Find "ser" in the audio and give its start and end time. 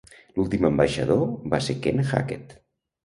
1.67-1.77